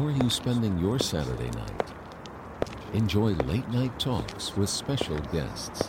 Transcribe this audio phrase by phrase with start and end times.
[0.00, 1.92] How are you spending your Saturday night?
[2.92, 5.82] Enjoy late night talks with special guests.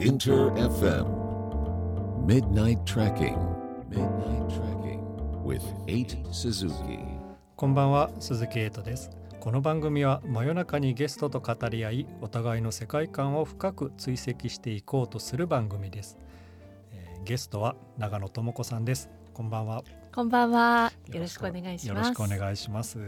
[0.00, 3.38] Inter FM Midnight Tracking
[3.88, 5.02] Midnight Tracking
[5.42, 7.00] with 8 Suzuki
[7.56, 16.17] こんばんは鈴木エイトです この番組は真夜中にゲストと語り合いお互いの世界観を深く追跡していこうとする番組です、
[16.91, 19.83] えーゲストは長野智子さんですこんばんは
[20.13, 20.91] こんばんは。
[21.07, 22.11] よろしくお願いしよろます。
[22.11, 22.99] しくお願いします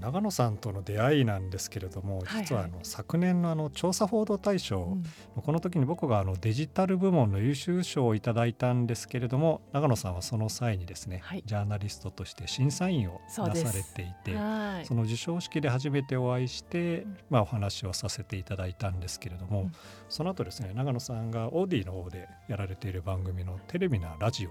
[0.00, 4.98] 長野さんとの出会いなんですけれども、はい実はあの昨年のあの調査報道大賞、
[5.36, 5.42] うん。
[5.42, 11.42] この時に僕があのデジタル部門の優秀賞をいただいたんですけれども長野さんはその際にですね、はい。
[11.46, 14.86] ジャーナリストとして審査員をなされていてはい。
[14.86, 14.94] そ。
[14.94, 17.16] の授賞式で初めてお会いして、うん。
[17.30, 19.72] まあ、お話をさせていただいたんですけれども、うん。
[20.08, 24.50] その後ですね長野さんがオーディの方でやられている番組のテレビなラジオ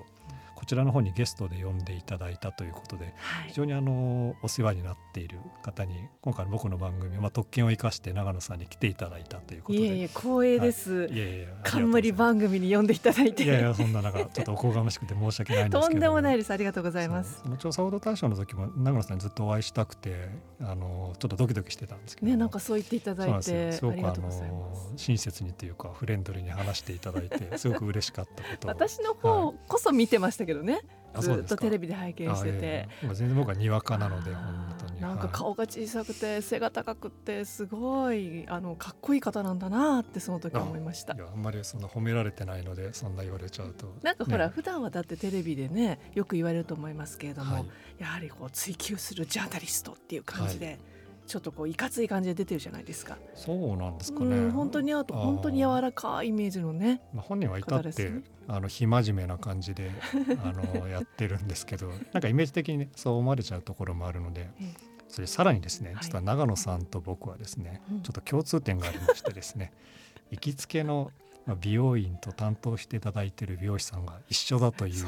[0.55, 3.53] こちらの方にゲストで呼んでいただいたということではい非。
[3.53, 9.85] 常にあのお世話になっている方に今回の僕の番組、まあ、特権を生かして長野さんに来ていただいたということで。
[9.85, 10.91] いえいえ光栄です。
[10.93, 13.43] いえいえ冠番組に呼んでいただいて。
[13.43, 16.51] いやいやそんななんかちょっとおこがましくて申し訳ないんですけれどもとんでもないです。
[16.51, 20.29] ありがとうございますその調査報道大賞の時も長野さんにずっとお会いしたくて
[20.61, 24.95] あのちょっとドキドキしてたんですけどね、なんかそう言っていただいて、すごくあの。
[24.95, 30.81] 親切にというかフレンドリーに話していただいてすごく嬉しかったことを 私の方こそ見てましたけどね。
[31.21, 32.57] ずっとテレビで拝見してて。
[32.61, 32.87] え。
[33.03, 35.01] まあ全然僕はにわかなので本当に。
[35.01, 41.13] なんかはい顔が小さくて背が高くてすごいあのかっこいい方なんだなってその時思いました。
[41.13, 41.17] い。
[41.17, 43.93] やあんまりそんな褒められてないのでそんな言われちゃうと。
[44.01, 44.53] なんかほら、ね。
[44.53, 47.65] 普段はだってテレビでねよく言われると思いますけれども、はい。
[47.99, 50.79] やはりこう追求するジャーナリストっていう感じで、
[51.25, 53.17] ちょっとこういかつい感じで出てるじゃないですか。
[53.33, 54.35] そうなんですかね。
[54.35, 55.13] うん本当にあー。
[55.13, 57.01] 本当に柔らかいイメージのね。
[57.13, 58.21] まあ、本人は至って、ね。
[58.47, 59.89] あの非真面目な感じで
[60.43, 64.73] あのやってるんですけどなんかイメージ的に、ね、そう思われちゃうところもあるのでえ
[65.07, 66.03] それさらにですねはい。
[66.03, 68.01] 実は長野さんと僕はですね、うん。
[68.01, 69.71] ちょっと共通点がありましてですね
[70.29, 71.11] 行きつけの
[71.47, 75.05] まあ美容院と担当していただいている美容師さんが一緒だという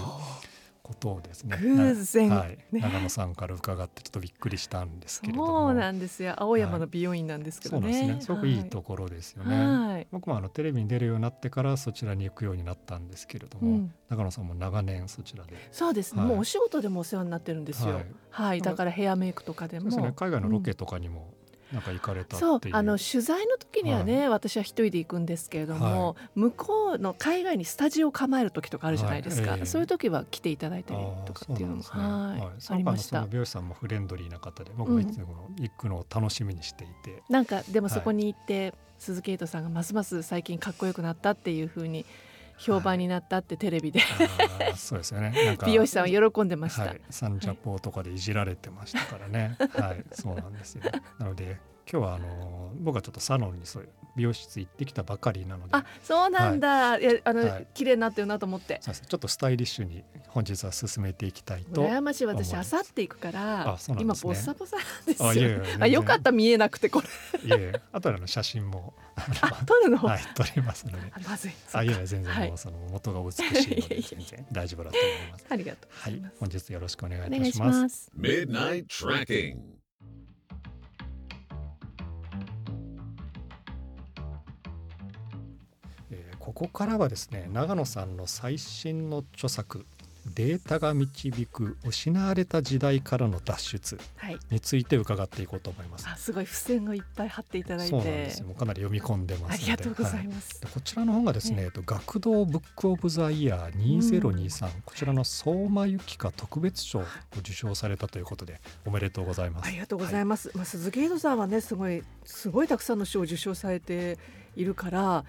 [0.87, 2.29] ことをですね偶然。
[2.29, 2.57] なはい。
[2.71, 5.47] ね長野さんから伺ってちょっとびっくりしたんですけれども。
[5.47, 6.33] そうなんですよ。
[6.37, 7.93] 青山の美容院なんですけそうどね。
[7.93, 8.21] なんですね。
[8.25, 9.55] すごくいいところですよね。
[9.57, 10.07] はい。
[10.11, 13.93] 僕もあのテレビに出るようになってからそちらに行くようになったんですけれども、うん。
[14.09, 15.53] 長野さんも長年そちらで。
[15.71, 16.15] そうです。
[16.15, 16.29] ね、はい。
[16.29, 17.95] もうお仕事でもお世話になってるんですよ。
[17.95, 18.59] ははい。
[18.59, 19.91] い、だからヘアメイクとかでも。
[19.91, 20.13] そうですね。
[20.15, 21.33] 海外のロケとかにも
[21.71, 29.59] なんか行かれたっていう、そうあの取材の時にはね、私は一人で行くんですけれども、向こうの海外にスタジオを構える時とかあるじゃないですか、はい。
[29.59, 29.65] ええ。
[29.65, 33.25] そういう時は来ていただいたりとかっていうのもあーそうなんはい、ありました。
[33.25, 42.05] 美容師さんもフレンドリーな方で僕もいつも行くのを楽しみにしていて、なんかでもそこに行って、鈴木エイトさんがますます最近かっこよくなったっていう風に
[42.57, 44.01] 評判になったってテレビで、
[44.75, 45.31] そうですよね。
[45.45, 45.65] なんか。
[45.67, 49.57] 美容師さんは喜んでました、はい、サンジャポとかでいじられてましたからね。
[49.73, 50.83] はい、そうなんですよ。
[51.19, 51.59] なので
[51.89, 57.67] 今日はあの僕はちょっとサロンにそういう美容室行ってきたばかりなので、あそうなんだ、い、やあの、はい。
[57.75, 58.81] 綺麗になってるなと思って。
[58.83, 61.85] ちょっとスタイリッシュに本日は進めていきたいと。
[61.87, 62.25] 羨ましい。
[62.25, 62.75] 私思います。
[62.75, 64.33] あさって行くからあそうなん今ですね。
[64.33, 65.29] ボッサボサなんですよ。
[65.29, 65.83] あいやいや全然。
[65.83, 67.07] あよかった見えなくてこれ。
[67.47, 70.97] いえいえ、あとでの写真も あ撮るの、はい撮りますので。
[71.11, 71.51] あまずい。
[71.73, 72.47] あいや全然はい。
[72.49, 75.45] もうその元が美しいのでいやいや全然大丈夫だと思います。
[75.49, 77.81] ありがとうごはいざいます、本日よろしくお願いいたします。
[77.81, 78.11] ます。
[78.17, 79.76] Midnight Tracking
[86.57, 89.85] ここからはですね長野さんの最新の著作
[90.33, 96.09] 「データが導く失われた時代からの脱出はい」について伺っていこうと思います。
[96.09, 97.91] あすごい付箋をいっぱい貼っていただいて。
[97.91, 98.47] そうなんですよ。
[98.47, 99.71] もうかなり読み込んでますので。
[99.71, 107.05] ありがとうございはます、でこちらの本がですね、えっと学童ブックオブザイヤー2023、こちらの相馬由紀香特別賞を
[107.37, 109.67] 受賞されたということでおめでとうございます。
[109.67, 114.17] ありがとうございまます、まあ鈴木エイトさんはねすごいすごいたくさんの賞を受賞されて
[114.55, 115.23] いるから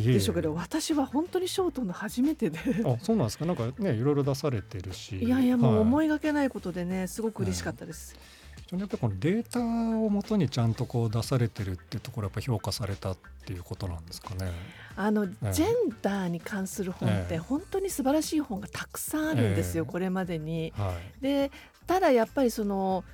[0.00, 2.58] でしょうけど私は本当に賞を取るの初めてで。
[2.84, 3.44] あそうなんですか？
[3.44, 5.18] なんかねいろいろ出されてるし。
[5.18, 5.82] いやいやもうはい。
[5.82, 8.16] 思いがけないことでねすごく嬉しかったです、
[8.56, 14.52] 非常にやっぱりこのデータをもとにちゃんとこう出されてるっていうところやっぱ評価されたっていうことなんですかね？
[14.96, 17.28] あの、えジェンダーに関する本っええ。
[17.30, 19.90] て本当に素晴らしい本がたくさんあるんですよ、ええ。
[19.92, 20.72] これまでに。
[20.76, 21.22] はい。
[21.22, 21.50] で
[21.86, 23.04] ただやっぱりその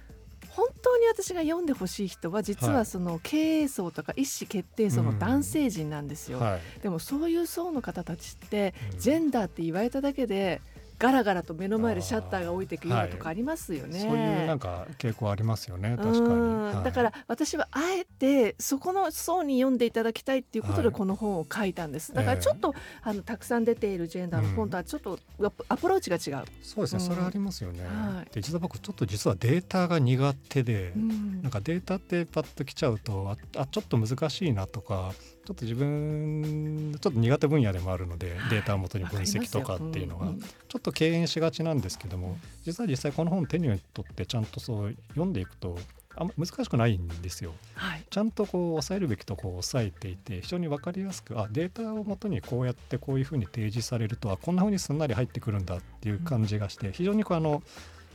[0.51, 6.39] 本当に私が読んでほしい人は実ははいその経営層とか意思決定層の男性陣なんですよ。
[6.39, 6.61] はい。
[6.83, 10.61] でもそういう層の方たちってうんジェンダーって言われただけで
[10.99, 14.01] ガラガラと目の前でシャッターが置いていく今とかありますよね。
[14.01, 15.97] はい、そういうなんか傾向ありますよね。
[15.97, 22.13] 確かに、はい、だから私はあえてそこの層に読んでいただきたいっていうことでこの本を書いたんです。
[22.13, 25.19] だからちょっと、えー、あのたくさん出ているジェンダーの本とはちょっと
[25.69, 26.47] アプローチが違う。
[26.63, 27.85] そうですね、それありますよね。
[27.85, 35.13] はい、で実は僕ちょっと実はデータが苦手で、うん、なんかデータってパッと来ちゃうとあちょっと難しいなとか
[35.49, 40.27] ちょっと自分ちょっと苦手分野でもあるので、データをもとに分析とかっていうのが。
[40.27, 42.37] ちょっと敬遠しがちなんですけども
[42.67, 45.79] 実は実際この本手に取ってちゃんとそう読んでいくと
[46.17, 57.63] あ難しくないんですよ、はい、ちゃんとこう抑えるべきとこを抑えていて非常に分かりやすくあデータをもとにこうやってこういうふうに提示されるとあこんなふうにすんなり入ってくるんだっていう感じがして非常にこうあの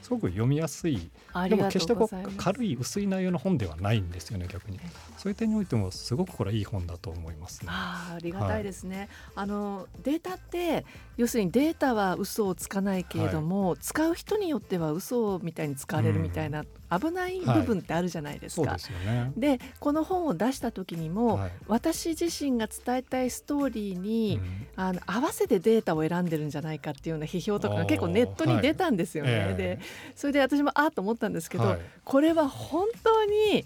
[0.03, 1.09] すごく読みやすい。
[1.49, 4.79] でも決してこう軽い薄い内容の本ではないんですよね逆に。
[5.17, 10.85] そういう点においてもすごくこれはいい本だと思います、ね、あありがたいですね、はい、あのデータって
[11.15, 16.65] 要するにデータは嘘をつかないけれども、はい、使う人によっては嘘みたいに使われるみたいな、
[16.99, 18.71] 危ない部分ってあるじゃないですか。
[18.71, 24.39] はい、で、ね、この本を出した時にも、はい、私自身が伝えたいストーリーに、
[24.77, 29.39] うん、あの合わせてデータを選んでるんじゃないかっていうような批評とかが結構ネットに出たんですよね。
[29.39, 29.79] はい、で
[30.15, 33.65] それで私もああと思ったんですけど、これは本当に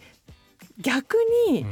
[0.80, 1.18] 逆
[1.50, 1.66] に、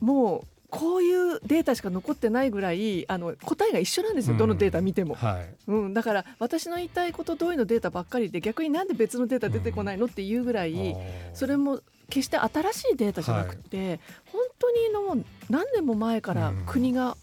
[0.00, 10.06] もうこういうデータしか残ってないぐらいあの答えが一緒なんですよ、うん、どのデータ見ても、はい、うん、だから私の言いたいこと通りのデータばっかりで逆になんで別のデータ出てこないの？
[10.06, 10.96] っていうぐらい、
[11.32, 11.80] それも
[12.10, 14.00] 決して新しいデータじゃなくて、はい、
[14.32, 17.16] 本当にの何年も前から国が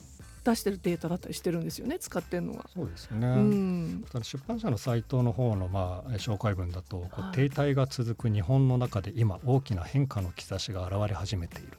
[0.44, 2.65] 出してるデータだったりしてるんですよね使ってるのが。
[2.74, 11.77] そうですね、うん、出版社のサイトの方のまあ紹介文だと、こう停滞が続く日本の中で今大きな変化の兆しが現れ始めている。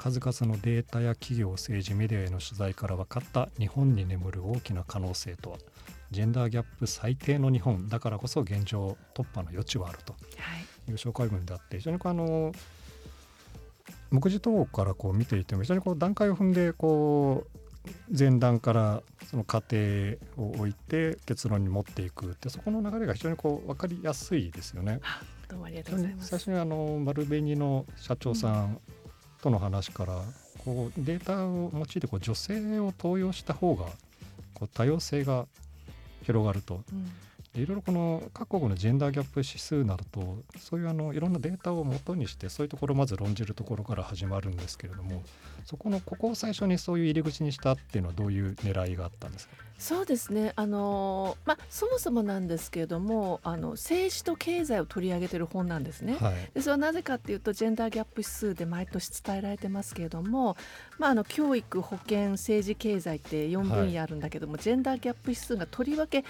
[0.00, 5.58] 数々のデータや企業政治メディアへの取材から分かった日本に眠る大きな可能性とは
[6.10, 10.14] ジェンダーギャップ最低の日本だからこそ現状突破の余地はあると
[10.88, 12.52] いう紹介文であって非常にあの
[14.10, 17.88] 目次等からこう見ていても非常にこう段階を踏んでこう
[18.18, 25.00] 前段からその過程を置いて結論に持っていくってそこの流れが非常にこう分かりやすいですよね。
[25.46, 26.28] どうもありがとうございます。
[26.30, 28.80] 最初にあの丸紅の社長さん
[29.42, 30.22] との話から
[30.64, 33.86] こうデータを用いてこう女性を登用した方が
[34.54, 35.46] こう多様性が
[36.22, 45.22] 広がると、うん、いろいろこの各国のジェンダーギャップ指数などとそういうあのいろんなデータをもとにしてそういうところをまず論じるところから始まるんですけれども
[45.70, 49.54] そこのここを最初にそういう入り口にしたっていうのはどういう狙いがあったんですか？
[49.78, 50.52] そうですね。
[50.56, 56.16] あの、まあ、そもそもなんですけれどもあの政治と経済を取り上げてる本なんですね。
[56.20, 60.56] はい、でそれはなぜかっていうとジェンダーギャップ指数で毎年伝えられてますけれども、
[60.98, 66.24] まあ、あの教育保健政治経済って4分野あるんだけども、はい、ジェンダーギャップ指数がとりわけ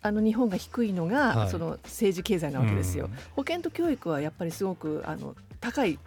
[0.00, 3.10] あの日本が低いのが、はい、その政治経済なわけですよ。
[3.36, 5.98] 保健と教育はやっぱりすごくあの高い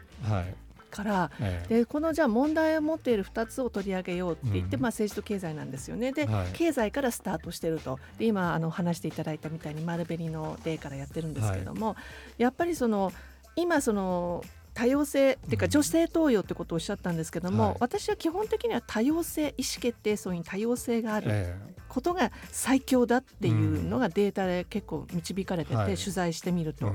[0.89, 6.11] から、ええ、でこのじゃあ問題を持っている2つを取り上げようって言って、うん、まあ、政治と経済なんですよね。
[6.11, 7.99] で、はい、経済からスタートしてると。
[8.17, 11.95] で今あの話していただいたみたいに丸紅の例からやってるんですけども、は
[12.37, 13.11] い、やっぱりその
[13.55, 14.43] 今その
[14.79, 21.53] 多様性っていうか女性登用ってことをおっしゃったんですけども、はい、私は基本的には多様性意思決定層に多様性がある
[21.89, 26.93] ことが最強だっていうのがデータで結構導かれてて、取材してみると、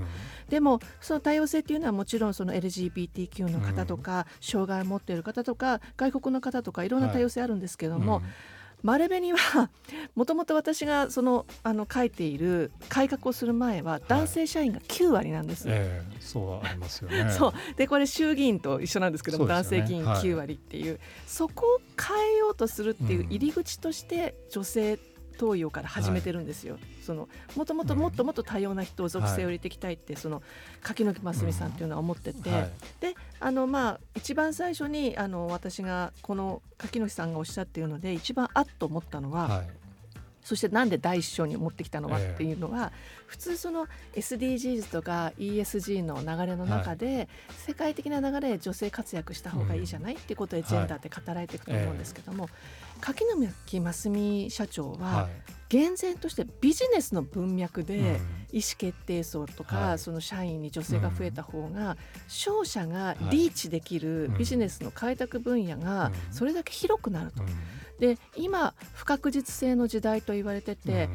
[0.48, 8.22] でもその多様性っていうのはもちろんその LGBTQ の方とか、障害を持っている方とか外国の方とかいろんな多様性あるんですけども、
[8.84, 9.70] 丸紅は
[10.14, 17.30] もともと私がそのあの書いている改革をする前は男性社員が9割なんです、はいえー、そうありますよね。
[17.32, 17.52] そう。
[17.76, 24.98] でこれ衆議院と一緒なんですけども、ね、男性議員9割っていう、はい、そこを変えようとするっていう入り口として女性
[25.38, 26.74] 東洋から始めてるんですよ。
[26.74, 30.42] はい、そのもともともっともっと多様な人を属性を入れていきたいって、その
[30.82, 39.84] 柿木真澄さんっていうのは思ってて、はい、であのまあ一番最初にあの私がこの柿木さんがおっしゃっているので一番あっと思ったのは、はい。
[40.44, 52.52] そしてなんで第一章に持ってきたのかっていうのは、えー、普通その SDGs とか ESG の流れの中で、はい、世界的な流れで女性活躍した方がいいじゃない、うん、っていうことでジェンダーって語られていくと思うんですけども、はい。
[52.52, 53.24] えー、柿
[53.66, 55.28] 木真澄社長は、
[55.68, 58.20] 厳然としてビジネスの文脈で
[58.52, 61.96] 意思決定層とか、うん、その社員に女性が増えた方が、
[62.28, 67.42] 商社がリーチできるビジネスの開拓分野がそれだけ広くなると。
[67.98, 71.08] で今不確実性の時代と言われてて、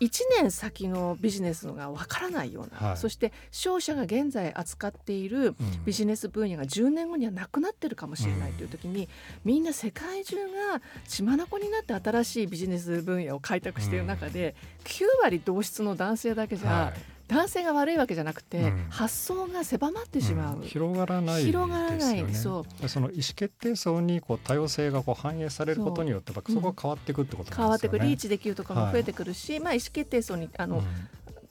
[0.00, 9.08] 1年先のビジネスがわからないような、はい、そして商社が現在扱っているビジネス分野が10年後にはなくなってるかもしれないという時に、うん、
[9.44, 22.34] みんな世界中が血眼になって新しいビジネス分野を開拓している中で、うん、9割同質の男性だけじゃ、はい男性が悪いわけじゃなくて、うん、発想が狭まってしまう、うん、広がらない、ね、広がらない。
[22.34, 22.88] そう。
[22.88, 30.82] その意思決定層にこう多様性がこう反映されることによってそこが変わっていくってこと、ねうん、変わっていくリーチできるとかも増えてくるし、はい、まあ、意思決定層にあの、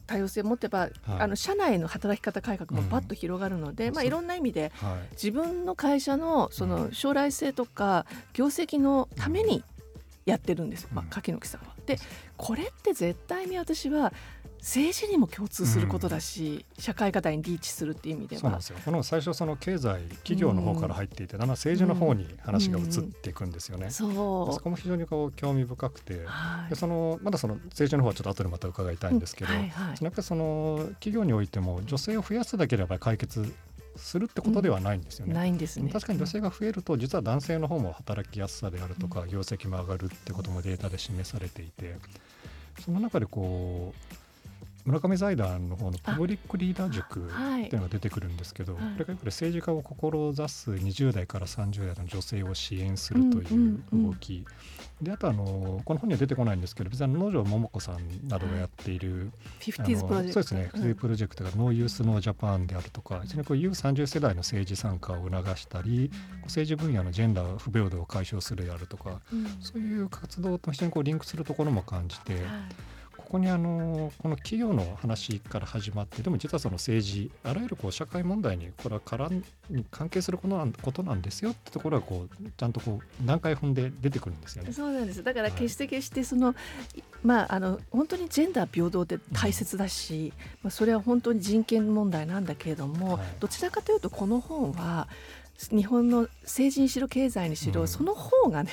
[0.08, 9.64] 多様性を持てば、はい、あの社内の働き方改革もパッと広がるので、うん、まあ、いろんな意味で、はい、自分の会社のその将来性とか業績のために
[10.26, 10.84] やってるんです。
[10.84, 11.68] よ、まあ、柿の木さんは。
[11.86, 11.98] で
[12.36, 14.14] これって絶対に私は
[14.68, 18.42] 政治にも共通することだし、うん、社会課題にリーチするっていう意味では。
[18.42, 18.78] そうなんですよ。
[18.84, 24.54] この最初その経済企業の方から入っていて、うん、だんだん政治の方に話が移っていくんですよね、うん、そう。
[24.54, 33.54] そこも非常にこう興味深くて、はい、でそのまだその政治の方はちょっと後でまた伺いたいんですけど、はいはい、やっぱりその企業においても女性を増やすだけでは解決
[33.96, 35.34] するってことではないんですよね。
[35.34, 35.90] ないんですね。
[35.94, 41.96] 確かに女性が増えると実は男性の方も働きやすさであるとか、業績も上がるってこともデータで示されていて
[42.84, 44.27] その中でこう
[44.88, 54.46] 村上財団の方のパブリックリーダー塾っていうのが出てくるんですけど、はい、これがやっぱり政治家を志す20代から30代の女性を支援するという動き、うんうん。
[55.02, 59.30] うん、であとあのこの本には出てこないんですけど別に野条桃子さんなどがやっている、
[59.60, 66.10] はい、そうですね、フィフティーズプロジェクトがノーユースノージャパンであるとか、非常にこう U30 世代の政治参加を促したり、
[66.44, 72.36] 政治分野のジェンダー不平等を解消するであるとか、うん、そういう活動と非常にこうリンクするところも感じて。
[72.36, 72.44] はい
[73.28, 84.72] ここにあのこの企業の話から始まってでも実はその政治あらゆるこう社会問題にこれは絡に関係することなんことなんですよってところがこうちゃんとこう段階踏んで出てくるんですよね。
[84.72, 85.22] そうなんです。
[85.24, 86.56] だから決して決してその、は
[86.96, 95.10] い、まああの本当にジェンダー平等って大切だし、うん、まあ、それは本当に人権問題なんだけれども、はい、どちらかというとこの本は
[95.72, 98.72] 日本の政治にしろ経済にしろ、うん、その方がね、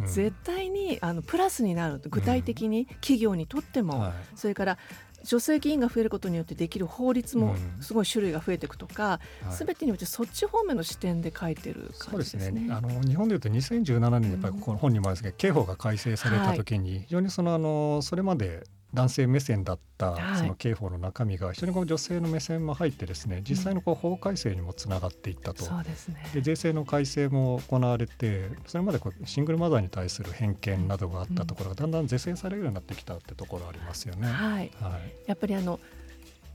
[0.00, 4.78] うん、絶対にあのプラスになる具体的に企業にとっても、はい、それから
[5.24, 9.18] 女性議員が増えることによってできる法律もすごい種類が増えていくとか、
[9.50, 12.60] す、べ、てにおいてそっち方面の視点で書いてる感じですね。
[12.60, 12.72] すね。
[12.72, 18.64] あの日本でいうと2017年にやっぱりこの本にもあるんですけど、刑法が改正された時に非常にそのあのそれまで
[18.96, 34.26] 男性目線だったその刑法の中身が非常にこう女性の目線も入ってですね実際のこう法改正にもつながっていったと、そうですね、で税制の改正も行われてそれまでこうシングルマザーに対する偏見などがあったところがだんだん是正されるようになってきたってところありますよね。
[34.28, 35.78] はい、はい、やっぱりあの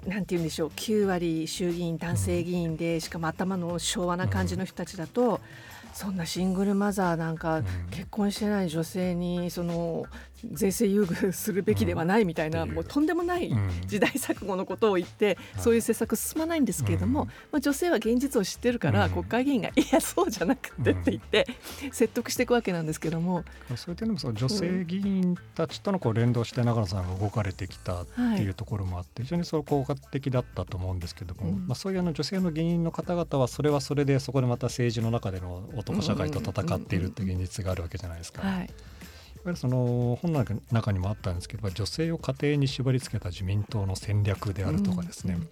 [0.08, 5.40] なんて言うんでしょう9割衆議院男性議員で、しかも頭の昭和な感じの人たちだと、
[5.94, 10.06] そんなシングルマザーなんか結婚してない女性にその
[10.52, 13.52] 税制優遇するべきではないみたいな、もうとんでもない
[13.88, 21.48] 時代錯誤のことを言って、そういう政策進まないんですけれども、まあ、女性は現実を知ってるから、国会議員が「いやそうじゃなくて」って言って
[21.92, 23.44] 説得していくわけなんですけども、
[23.76, 38.42] そういう点でもその女性議員たちとのこう連動して永野さんが動かれてきたっていうところもあって、非常にその効果的だったと思うんですけども、まあ、そういうあの女性の議員の方々はそれはそれでそこでまた政治の中での男社会と戦っているっていう現実があるわけじゃないですか。
[38.42, 38.70] はい
[39.44, 45.48] ぱりその本の中にもあったんですけど女性を家庭に縛り付けた自民党の戦略であるとかですね、うん、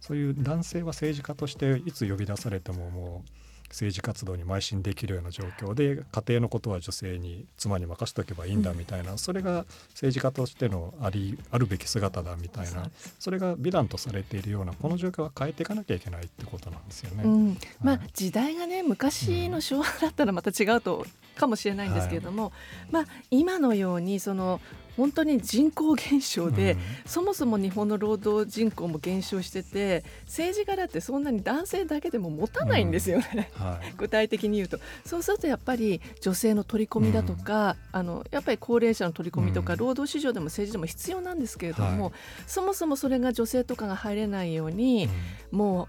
[0.00, 3.43] そういう男性は政治家としていつ呼び出されてももう
[3.74, 12.88] 政治活動に邁進できるような状況で家庭のことは女性に妻に任せておけばいいんだみたいな、うん、それが政治家としてのありあるべき姿だみたいな
[13.18, 17.24] それが美談とされているようなこの状況は変えていかなきゃいけないってことなんですよね。
[17.24, 21.04] うん、まあ、時代がね昔の昭和だったらまた違うと
[21.36, 22.52] かもしれないんですけれども、はい、
[22.92, 24.60] まあ、今のようにその
[24.96, 33.66] 本当に人口減少で、うん、そもそも日本の労働人口も減少してて政治家だってそんなに男性だけでも持たないんですよね、うん。
[33.66, 34.78] はい、 具体的に言うと。
[35.04, 42.12] そうするとやっぱり女性の取り込みだとか、うん、あのやっぱり高齢者の取り込みとか、労働市場でも政治でも必要なんですけれども、はい、
[42.46, 45.08] そもそもそれが女性とかが入れないように、
[45.50, 45.88] も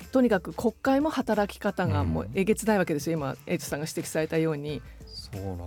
[0.00, 4.80] うとにかく国会も働き方がもうえげつないわけですよ、今エイトさんが指摘されたように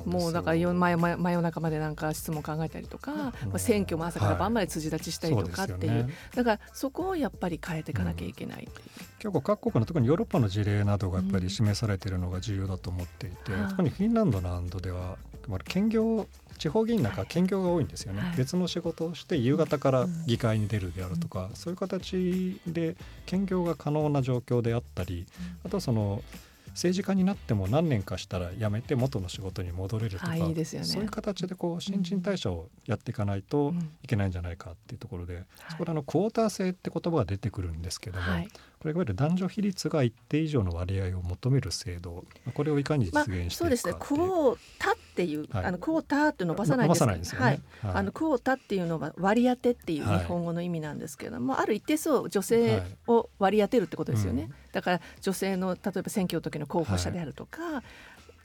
[0.06, 8.70] もうだから夜真真夜中までなんか質問考えたりとか、まあ、選挙も朝から晩まで辻立ちしたりとかっていうはい、うね、だからそこをやっぱり変えていかなきゃいけない、う。
[8.70, 8.72] ん、
[9.20, 15.18] 結構各国の特にヨーロッパの事例などがやっぱり示されているのが重要だと思っていて、うん、特にフィンランドなどでは
[15.66, 16.28] 兼業
[16.60, 22.96] 地方議員なんか兼業が多いんですよね、はい、別の仕事をして夕方から議会に出るであるとか、うん、そういう形で
[23.26, 25.26] 兼業が可能な状況であったり、
[25.66, 26.22] あとはその
[26.70, 33.74] 政治家になっても何年かしたら辞めて元の仕事に戻れるとか、いいね、そういう形でこう新陳代謝をやっていかないと
[34.04, 42.24] いけないんじゃないかっていうところで、うん、そこであのクォーター制って言葉が出てくるんですけども、はい、これいわゆる男女比率が一定以上の割合を求める制度。
[42.53, 43.93] これをいかに実現していくか、まあ、そうですね。
[44.00, 57.83] クォータっていう、はい、あのクォーターって伸ばさないですないですよね、はい、あのクォータっていうのは割り当てっていう日本語の意味なんですけれども、ある一定数女性を割り当てるってことですよね、うん、だから女性の例えば選挙の時の候補者であるとか、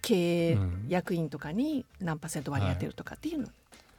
[0.02, 3.48] 経営役員とかに何パーセント割り当てるとかっていうの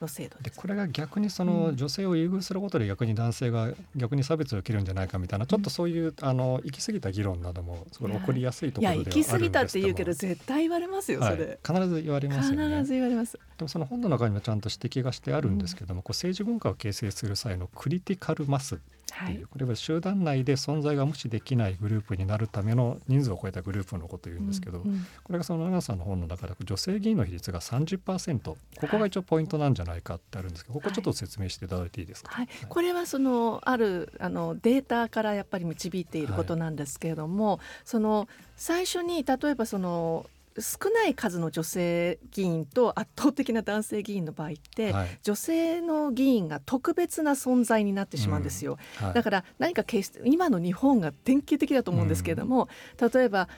[0.05, 12.77] の制度でこれが逆にその女性を優遇することで逆に男性が逆に差別を受けるんじゃないかみたいなちょっとそういうあの行き過ぎた議論などもそこ起こりやすいところではあるんですけどいや行き過ぎたって言うけど絶対言われますよそれ、はい、必ず言われますよね。
[12.77, 13.39] 必ず言われます。
[13.57, 18.79] でもその本の中にもちゃんと指摘がしてあるんですけども、うん、こう政治文化を形成する際のクリティカルマス
[19.23, 19.41] ってい。
[19.41, 28.57] う、これは集団内で存在が無視できないグループになるための人数を超えたグループのことを言うんですけど、うんうん、これがその長さんの本の中で女性議員の比率が30%こ
[28.89, 40.25] こが一応ポイントなんじゃないかってあるんですけど、ここちょっと説明していただいていいですか、はい、これはそのあるあのデータからやっぱり導いていることなんですけれども、はい、その最初に例えばその
[40.59, 49.05] 少ない数の女性議員と圧倒的な男性議員の場合って、はい、女性の議員が特別な存在になってしまうんですよ、うん。
[49.07, 52.69] はい、だから何か決して今の日本が典型的だと思うんですけれども、
[52.99, 53.49] うん、例えば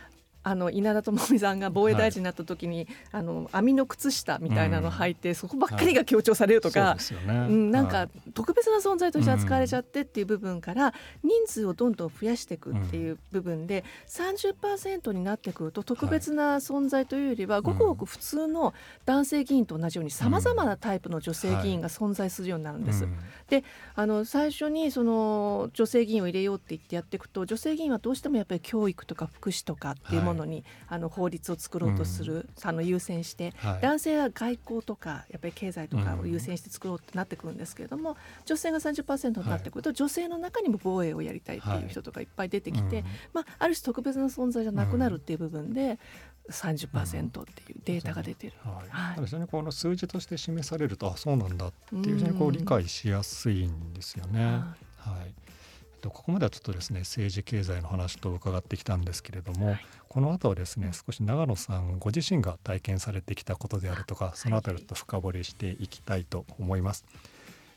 [0.47, 13.83] あの稲田朋美さんが防衛大臣になった時に、はい、あの網の靴下みたいなの履いて、うん、そこばっかりが強調されるとか、はい、ね、うん、なんか特別な存在として扱われちゃってっていう部分から、人数をどんどん増やしていくっていう部分で、
[14.17, 18.73] うん、30%になってくると特別な存在というよりは、ごくごく普通の
[19.05, 23.05] 男性議員と同じようにさまざまなタイプの女性議員が存在するようになるんです。
[23.49, 38.15] であの最初にその女性議員を入れようって言ってやっていくと女性議員はどうしてもやっぱり教育とか福祉とかっていうもののに、あの法律を作ろうとする、うん、あの優先して、はい、男性は外交とかやっぱり経済とかを優先して作ろうってなってくるんですけれども、
[38.45, 45.99] 女性が30%になってくると、はい、女性の中にも防衛をやりたいっていう人とかいっぱい出てきて、はい、まあ、ある種特別な存在じゃなくなるっていう部分で、
[46.49, 48.53] 30%っていうデータが出てる。
[48.61, 49.21] はい。
[49.25, 54.61] 非常にこの数字として示されるとあそうなんだっていうふうにこう理解しやすいんですよね。
[54.97, 55.46] はい
[56.03, 67.05] ここまではちょっとですね政治経済の話と伺ってきたんですけれども、はい、この後はですね少し長野さんご自身が体験されてきたことであるとかその辺りちょっと深掘りしていきたいと思います。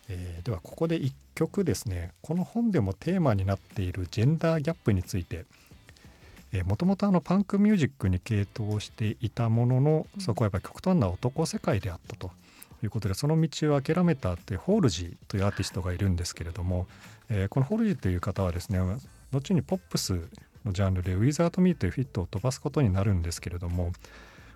[0.09, 5.45] えー、ではここで1曲ですねこの本でもテーマになっているジェンダーギャップについて
[6.65, 12.33] もともとパンクミュージックに傾倒していたもののそこはやっぱり極端な男世界であったと
[12.83, 16.87] いうことでその道を諦めたってホールジーというアーティストがいるんですけれども、
[17.29, 18.79] えー、このホールジーという方はですね
[19.33, 20.21] 後にポップス
[20.65, 23.93] のジャンルで「ウィザート・ミー」というフィットを飛ばすことになるんですけれども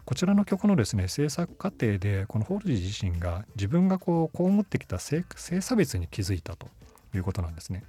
[0.05, 5.25] こちらの曲のですね制作過程でこのホールジー自身が自分がこうこう思ってきた性
[5.61, 6.69] 差別に気づいたと
[7.15, 7.85] いうことなんですね。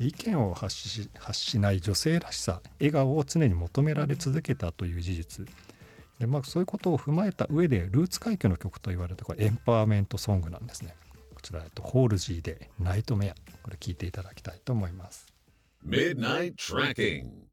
[0.00, 5.46] 意見を発し発しない女性らしさ笑顔を常に求められ続けたという事実
[6.20, 10.94] で、まあ、そういうことを踏まえた上でルーツ階級の曲と言われたこれエンパワーメントソングなんですね。
[11.34, 13.34] こちらとホールジーでナイトメア。
[13.62, 15.26] これ聞いていただきたいと思います。
[15.84, 17.49] Midnight Tracking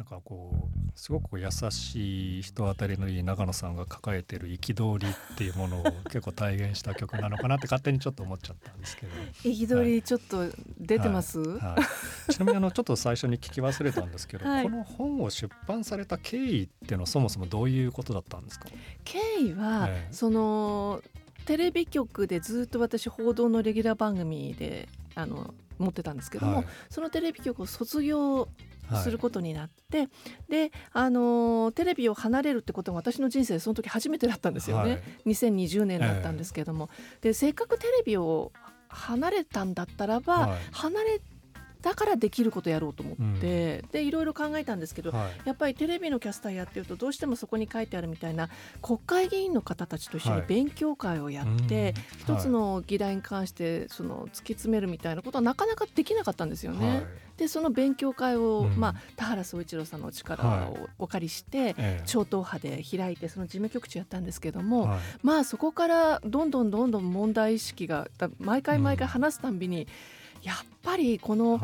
[0.00, 9.12] なんかこうすごく優しい人当たりのいい長野さんが抱えてる憤りっていうものを結構体現した曲なのかなって勝手にちょっと思っちゃったんですけど。
[9.44, 10.46] 憤りちょっと
[10.78, 11.58] 出てます、はい。
[11.58, 11.76] は
[12.30, 18.70] い、ちなみにあのちょっと最初に聞き忘れたんですけど、はい、この本を出版された経緯っていうのはそもそもどういうことだったんですか？
[19.04, 21.02] 経緯は、ええ、その
[21.44, 28.48] テレビ局でずっと私報道のレギュラー番組であの持ってたんですけども、はい、そのテレビ局を卒業
[29.02, 30.08] することになって、はい、
[30.48, 38.52] であのテレビを離れるってことが私の人生でその時初めてだったんですよね、はい、2020年だったんですけども、えー、でせっかくテレビを
[38.88, 41.20] 離れたんだったらば、はい、離れ
[41.82, 48.48] だからできることやろうと思って、うん、でいろいろ考えたんですけど、はい、やっぱりテレビのキャスターやってるとどうしてもそこに書いてあるみたいな
[48.82, 56.88] 国会議員の方たちと一緒に勉強会をやって、はい、一つの議題に関してその突き詰めるみたいなことはなかなかできなかったんですよね。
[56.88, 57.04] はい、
[57.38, 64.90] でその勉強会を、うん、まあ、田原総一郎さんの力をお借りして、超党派で開いてその事務局長やったんですけども、
[65.22, 69.86] まあそこからどんどんどんどん問題意識が毎回毎回話すたんびに、うん
[70.42, 71.60] やっぱりこの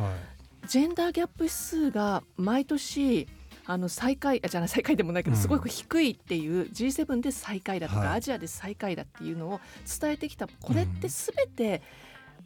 [0.66, 3.28] ジェンダーギャップ指数が毎年
[3.64, 9.60] あの最下位あじゃない最下位でもないけどすごく低いっていう G7 で最下位だとか、アジアで最下位だっていうのを
[10.00, 10.46] 伝えてきた。
[10.46, 11.82] これって全て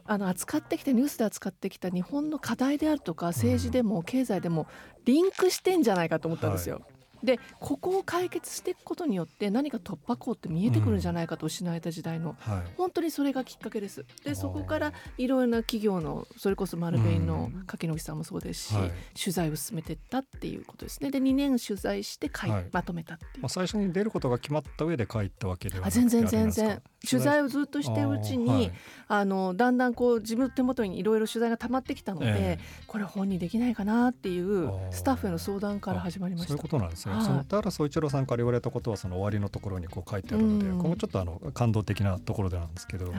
[0.06, 4.66] あの扱ってきたニュースで扱ってきた日本の課題であるとか政治でも経済でも
[5.04, 6.82] リンクしてんじゃないかと思ったんですよ。
[7.22, 14.04] はいでここを解決していくことによって何か突破口って見えてくるんじゃないかと失われた時代の、うんはい、本当にそれがきっかけです。
[14.24, 21.10] でそこからいろいろな企業のそれこそマルベインの柿野木さんもそうですし、はい、取材を進めていったっていうことですね。
[21.10, 26.82] で2年取材して書い、はい、まとめたっていう、まあ、最初に出ることが決まった上で書いたわけではなくて全然全然。
[27.08, 28.70] 取材をずっとしてるうちに
[29.08, 36.48] あ、はい、のだんだんこう自分の手元にいろいろ取材が溜まってきたので、えー、これ本にできないかなっていうスタッフへの相談から始まりました。
[36.48, 43.16] そういうことなんですね、はい、その田原総一郎さんから言われたことはその終わりのところにこう書いてあるので、うん、ここもちょっとあの感動的なところでなんですけど、はい。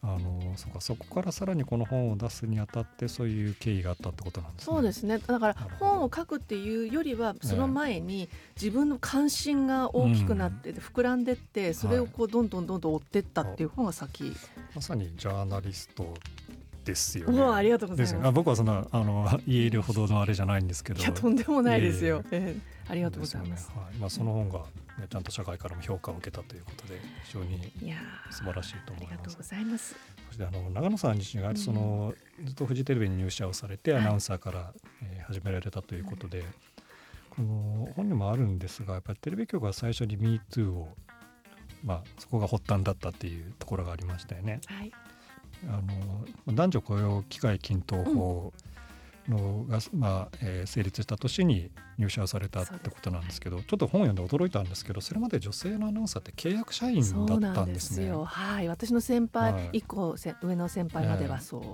[0.00, 4.64] あのそかそこからさらにこの本を出すにあたってそういう経緯があったってことなんですね。
[4.66, 5.18] そうですね。
[5.18, 14.32] だから本を書くっていうよりはその前に自分の関心が大きくなって膨らんでってそれをこうどんどんどんどん追ってったっていう本が先。
[14.74, 16.14] まさにジャーナリスト
[16.88, 17.42] ですよね。
[17.42, 18.32] ありがとうございます。
[18.32, 21.00] 僕はそんなあの言えるほどのあれじゃないんですけど。
[21.00, 22.24] いやとんでもないですよ。
[22.30, 23.66] えー、ありがとうございます。
[23.66, 23.94] すね、はい。
[23.96, 24.60] まあその本が
[24.98, 27.72] ね、ちゃんと社会からも評価を受けたということで非常に
[28.30, 29.12] 素晴らしいと思います。
[29.12, 29.96] ありがとうございます。
[30.28, 36.44] そしてあの長野さん自身がその、うん、ずっとフジテレビに入社をされてアナウンサーから、はい、えー、始められたということで、
[37.30, 40.88] この本にもあるんですがやっぱりテレビ局が最初に MeToo を
[41.84, 44.60] まあそこが発端だったっていうところがありましたよね。
[44.66, 44.92] はい、
[45.66, 45.80] あ
[46.46, 48.68] の男女雇用機会均等法、うん
[49.28, 58.10] のが、まあえー、成立した年に入社されたってことなんですけどちょっと本を読んで驚いたんですけどそれまで女性のアナウンサーって契約社員だったんですね。
[58.12, 58.68] はい。
[58.68, 61.62] 私の先輩、はい、1個上の先輩まではそう。
[61.62, 61.64] え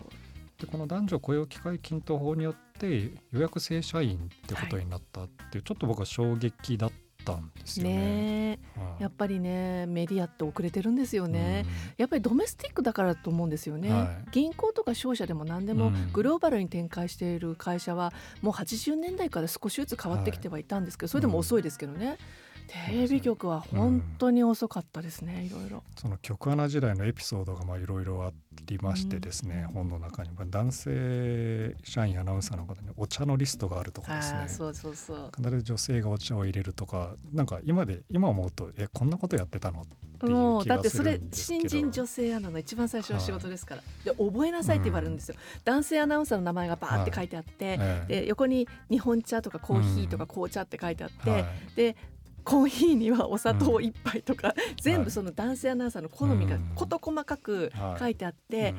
[0.58, 7.96] ー、でこの男女雇用機会均等法によって予約制社員ってことになったっていう、はい、ちょっと僕は衝撃だっったんですよね。
[7.96, 8.58] ね
[9.00, 22.18] やっぱりねメディアって遅れてるんですよね、うん、やっぱりドメスティックだからと思うんですよね、はい、銀行とか商社でも何でもグローバルに展開している会社はもう80年代から少しずつ変わってきてはいたんですけど、それでも遅いですけどね。
[22.66, 25.82] テレビ局は本当に遅かったですね、うん、いろいろ。
[25.96, 28.32] その局アナ時代のエピソードがまあいろいろあ
[28.66, 30.30] りましてですね、うん、本の中に。
[30.46, 34.48] 男性社員アナウンサーの方にお茶のリストがあるとかですね。
[34.48, 35.30] そうそうそう。
[35.36, 51.44] 必ず女性がお茶を入れるとかなんか今で今思うとえこんなことやってたのっていうだってそれ新人女性アナの一番最初の仕事ですから、はい、で覚えなさいって言われるんですよ、うん、男性アナウンサーの名前がバーって書いてあって、はい、で横に日本茶とかコーヒーとか紅茶って書いてあって、はい、
[51.76, 51.96] で
[52.44, 58.76] コーヒーにはお砂糖1杯とか、うん、全部その男性アナウンサーの好みが事細かく書いてあって、うん、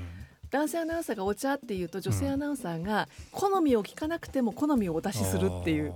[0.51, 5.93] 男性アナウンサーがお茶っていうと女性アナウンサーが好みを聞かなくても好みをお出しするっていう。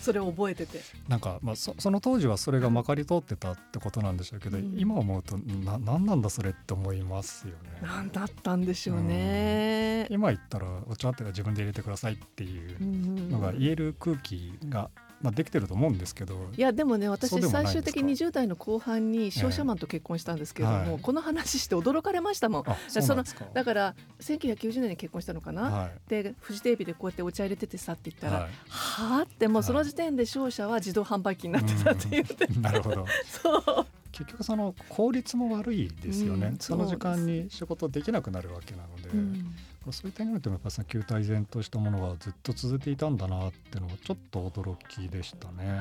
[0.00, 0.80] それを覚えてて。
[1.08, 7.58] なんか、まあ、そその当時はそれがまかり通ってたってことなんでしょうけど、うん、今思うとな何なんだそれって思いますよね。
[7.82, 10.06] 何だったんでしょうね。
[10.08, 22.64] うん、今言ったらお茶って自分で入れてくださいっていうのが言える空気がまあ、できてると思うんですけどいやでもね私最終的に20代の後半に商社マンと結婚したんですけれども、えーこの話して驚かれましたもん。
[22.88, 33.06] そのだから1990年に結婚したのかな、はい、でフジテレビでこうやってお茶入れててさって言ったら、はい、はあってもうその時点で商社は自動販売機になってたって言って、 なるほど。
[33.42, 33.86] そう。
[34.12, 39.54] 結局その効率も悪いですよね、うん、その時間に仕事できなくなるわけなので、うん、
[39.92, 45.80] そういった意味でもやっぱその旧体然としたものがずっと続いていたんだなっていうのはちょっと驚きでしたね。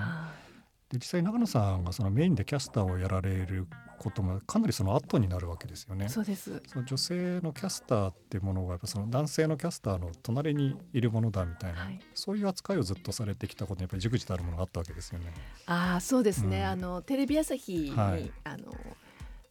[0.89, 3.67] で実際長野さんがそのメインでキャスターをやられる
[3.99, 6.07] こともかなりその後になるわけですよね。
[6.07, 6.61] そうです。
[6.67, 15.33] その女性のキャスターっていうものがやっぱその男性のキャスターの隣にいるものだみたいな、はい、そういう扱いをずっとされてきたことにやっぱりじくじたるものがあったわけですよね。
[15.65, 18.73] ああそうですね、うん、あのテレビ朝日に、はい、あの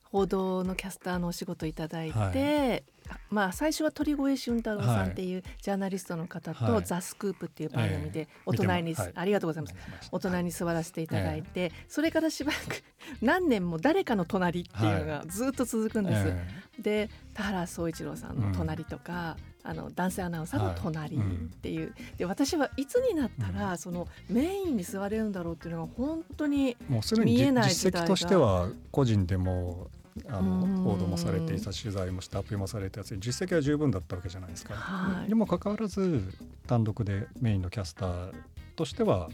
[0.04, 2.32] 報道のキャスターのお仕事いただいて、は
[2.76, 2.84] い
[3.30, 9.74] まあ、最初は鳥越俊太郎さんっていうジャーナリストの方と「はい、ザ・スクープ」っていう番組でお隣に、えーはい、ありがとうございます。
[10.12, 12.82] お隣に座らせていただいて、えー、それからしばらく
[13.20, 16.22] 何年も誰かの隣っていうのがずっと続くんです。
[16.26, 21.20] えー、で田原総一郎さんの隣とか、うん、あの男性アナウンサーの隣っ
[21.60, 26.96] ていう、はいうん、で私はいつになったら、そのメインに座れるんだろうっていうのが本当に見えない時代が。
[26.96, 29.90] もうすでに実績としては個人でも
[30.28, 34.74] あの報道もされていた取材もしてアップもされたやつ実績は十分だったわけじゃないですか。
[34.74, 36.22] はい、にもかかわらず
[36.66, 38.32] 単独でメインのキャスター
[38.76, 39.28] としては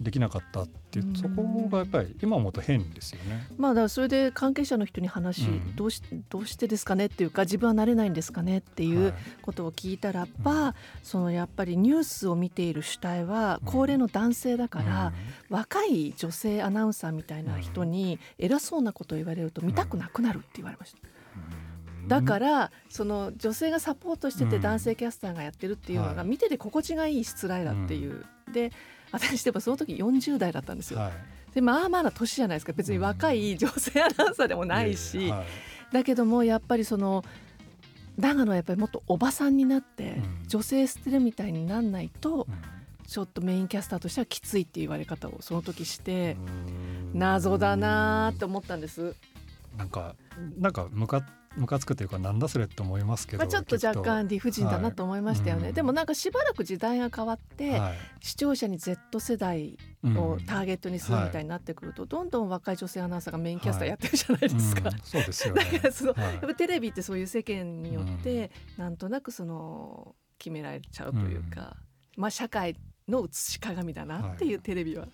[0.00, 3.46] できなかったっていうそこがやっぱり今思うと変ですよね。
[3.56, 15.06] まあだからそれで関係者の人に話、うん、どうしどうしてですかねっていうか自分はなれないんですかねっていうことを聞いたらば、はい、そのやっぱりニュースを見ている主体は高齢の男性だから、
[15.50, 20.98] うん、若い女性アナウンサーみたいな人に偉そうなことを言われると見たくなくなるって言われました。
[21.02, 22.08] うん。
[22.08, 28.72] だからその女性がサポートしてて男性キャスターがやってるっていうのが見てて心地がいい失礼だっていう、で
[29.12, 31.00] 私でもその時40代だったんですよ。
[31.00, 31.12] はい、
[31.54, 32.72] でまあまあな年じゃないですか。
[32.72, 35.32] 別に若い女性アナウンサーでもないし、
[35.92, 37.24] だけどもやっぱりその
[38.16, 42.46] 長野はやっぱりもっとおばさんになって、女性捨てるみたいになんないと、
[43.06, 46.36] ちょっとメインキャスターとしてはきついっていう言われ方をその時して
[47.14, 49.14] 謎だなって思ったんです。
[49.76, 50.16] なんか
[50.58, 51.24] なんかムカ
[51.58, 64.82] ムカつくというかなんだそれって思いますけど、まあ、ちょっと若干理不尽だなと思いましたよね、はい、でもなんかしばらく時代が変わって、はい、視聴者に Z 世代をターゲットにするみたいになってくると、うん、どんどん若い女性アナウンサーがメインキャスターやってるじゃないですか。
[64.88, 71.76] はいうん、そうですよね、 だからその、やっぱテレビってそういう世間によって、うん、なんとなくその決められちゃうというか、
[72.16, 72.76] まあ社会
[73.08, 75.08] の映し鏡だなっていうテレビは。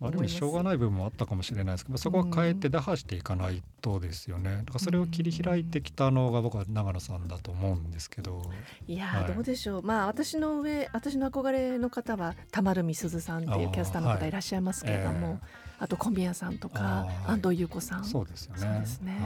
[0.00, 4.58] ある意味しょうがない部分もあったかもしれないですけどそこは変えて打破していかないとですよね。
[4.58, 8.42] だからそれを切り開いてきたのが僕は長野さんだと思うんですけど。
[8.86, 9.82] いや、はい、どうでしょう。
[9.82, 15.38] まあ私の上私の憧れの方は玉るみすずさんっていうキャスターの方いらっしゃいますけれどもあはい。
[15.78, 18.04] えー、あと小宮さんとか安藤優子さん。
[18.04, 18.60] そうですよね。
[18.60, 19.18] そうですね,、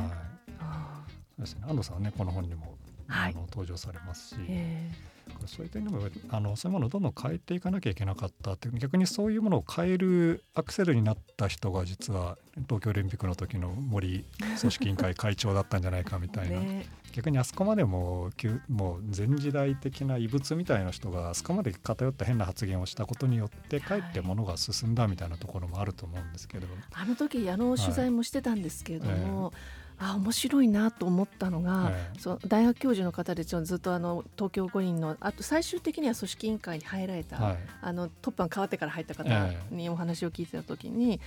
[0.58, 1.02] は
[1.38, 1.62] い、ですね。
[1.66, 2.76] 安藤さんはねこの本にも、
[3.08, 5.09] はい、あの登場されますし、えー
[5.46, 6.00] そういう点でも
[6.30, 14.24] あのそういうものをどんどん変えていかなきゃいけなかったって逆にそういうものを変えるアクセルになった人が実は東京オリンピックの時の森
[14.60, 18.30] 組織委員会会長だったんじゃないかみたいな、ね、逆にあそこまでも
[18.68, 29.56] もう前時代的な異物みたいな人があそこまで偏った変な発言をしたことによってかえってものが進んだみたいなところもあると思うんですけど、あの時あの取材もしてたんですけれども、はいえ。
[29.56, 39.28] ーあ面白いなと思ったのが、えー、その大学教授の方でずっとあの東京五輪のあと最終的には組織委員会に入られた、はい、あのトップが変わってから入った方
[39.70, 41.18] にお話を聞いてた時に、えー、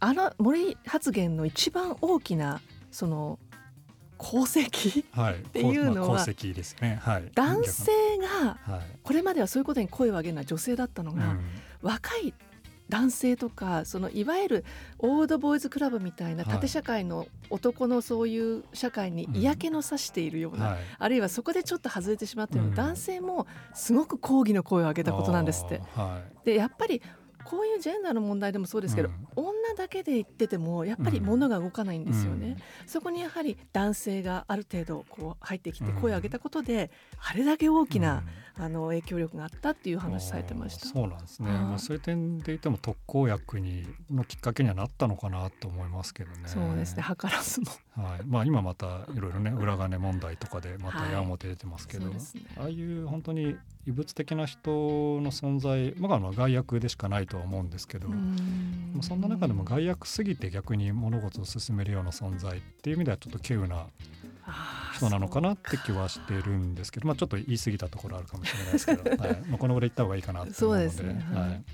[0.00, 3.38] あの森発言の一番大きなその
[4.18, 7.92] 功績、はい、っていうのは、功績ですね、はい、男性
[8.42, 8.58] が
[9.02, 11.40] これまではそういうことに声を上げるのは女性だったのが、うん、
[11.82, 12.32] 若い
[12.88, 14.64] 男性とかそのいわゆる
[14.98, 25.80] オールドボーイズクラブみたいな縦社会の男のそういう社会に嫌気のさしているような、うんはい、あるいはそこでちょっと外れてしまったような男性もすごく抗議の声を上げたことなんですって。
[25.94, 27.02] はい、でやっぱり
[27.48, 38.24] こういうジェンダーの問題でもそうですけど、うん、女だけで言っててもやっぱり物が動かないんですよね、うん、そこにやはり男性がある程度こう入ってきて声を上げたことで、あれだけ大きな、
[38.58, 40.86] あの影響力があったっていう話されてました。
[40.86, 46.36] そうなんですね、まあ、そういう点で言っても特効薬にのきっかけにはなったのかなと思いますけどね。
[46.46, 47.04] そうですね。
[47.06, 48.20] 図らずも、はい。
[48.26, 52.14] まあ、今またいろいろね裏金問題とかでまた矢面出てますけど、はい。
[52.14, 52.20] ね、
[52.58, 58.08] ああいう本当に異物的な人の存在まあ外役でしかないとは思うんですけど
[59.00, 63.86] そんな中でも外役すぎて逆に物事を進めるような存在っていう意味ではちょっと稀有な
[64.94, 69.42] 人なのかなって気はしてるんですけどまあちょっと言い過ぎたところあるかもしれないですけど、 はい。
[69.48, 70.90] まあ、このぐらい言った方がいいかなと思うので。
[70.90, 71.24] そうですね。
[71.32, 71.64] はい、はい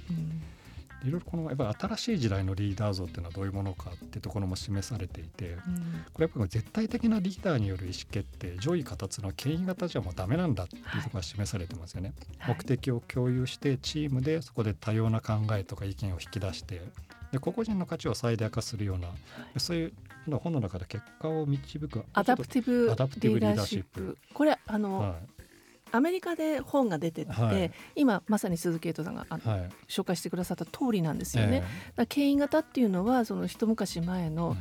[1.04, 5.56] いろいろこのやっぱり新しい時代のリーダー像っていうのはどういうものかっていうところも示されていて、
[6.12, 12.12] これやっぱり絶対的なリーダーによる意思決定上位形の権威型じゃもうダメなんだっていうところが示されてますよね。
[12.38, 16.80] はい、目的を共有してチームでそこで多様な考えとか意見を引き出して
[17.32, 19.14] で個々人の価値を最大化するような、は
[19.56, 19.92] い、そういう
[20.30, 24.16] 本の中で結果を導く adaptive leadership。
[24.34, 25.41] これあの、はい
[25.92, 31.64] アメリカで本が出てて、はい、今まさに鈴木エイトさんがあの、はい、紹介してくださった通りなんですよね。
[31.96, 34.56] えー、牽引型っていうのはその一昔前の、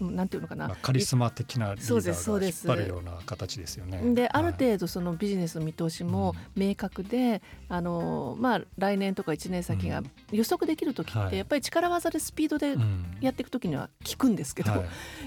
[0.00, 4.14] うん、なんていうのかな、まあ、カリスマ的なリーダーが引っ張るような形ですよね。
[4.14, 12.76] である程度そのビジネスの見通しも明確で、うん、あのまあ来年とか1年先が予測できる時ってやっぱり力技でスピードで
[13.20, 14.80] やっていく時には効くんですけど、はい、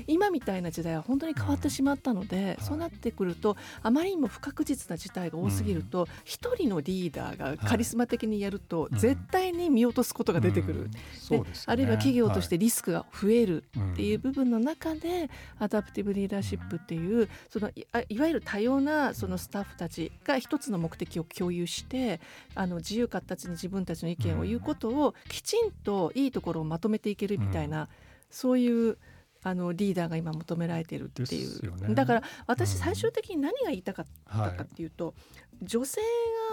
[0.07, 10.89] 今みたいな時代は本当に変わってしまったので、そうなってくるとあまりにも不確実な事態が多すぎると一、うん、人のリーダーがカリスマ的にやると、絶対に見落とすことが出てくる、
[11.29, 22.19] で、ね、あるいは企業としてリスクが増えるっていう部分の中で、 adaptive leadership っていうそのいいわゆる多様なそのスタッフたちが一つの目的を共有して
[22.55, 27.87] あの自由形に自分たちの意見を言うことをきちんといいところをまとめていけるみたいな、
[28.29, 28.97] そういう
[29.43, 35.15] あのリーダーが今求められているっていう、ね、だから私最終的に何が言いたかったかっていうと、
[35.59, 36.01] うん、女性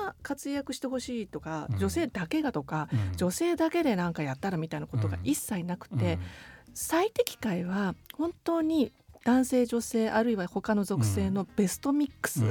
[0.04, 6.18] が活躍してほしいとか、うん、女性だけがとか、うん、女性だけで何かやったらみたいなことが一切なくて、
[6.72, 8.92] 最適解は本当に
[9.24, 12.42] 男性女性あるいは他の属性のベストミックス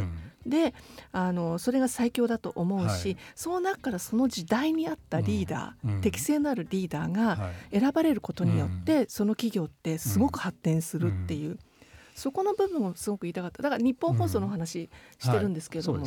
[0.49, 0.73] で、
[1.11, 11.57] あのそれが最強だと思うし、はい、その中からその時代に合ったリーダー、うん、適性のあるリーダーが選ばれることによって、その企業ってすごく発展するっていう。
[12.15, 13.61] そこの部分をすごく言いたかった。
[13.61, 16.03] だから日本放送の話してるんですけども、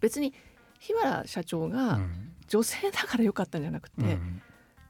[0.00, 0.34] 別に
[0.78, 1.98] 日原社長が
[2.46, 4.42] 女性だからよかったんじゃなくて、うん。